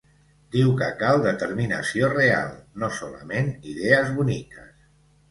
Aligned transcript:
Diu 0.53 0.69
que 0.77 0.85
cal 1.01 1.19
determinació 1.25 2.09
real, 2.13 2.47
no 2.83 2.89
solament 3.01 3.51
idees 3.73 4.09
boniques. 4.21 4.73